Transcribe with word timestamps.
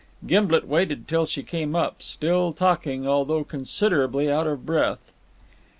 Gimblet 0.25 0.67
waited 0.67 1.07
till 1.07 1.27
she 1.27 1.43
came 1.43 1.75
up, 1.75 2.01
still 2.01 2.53
talking, 2.53 3.07
although 3.07 3.43
considerably 3.43 4.31
out 4.31 4.47
of 4.47 4.65
breath. 4.65 5.11